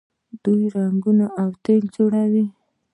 [0.43, 2.45] دوی رنګونه او تیل جوړوي.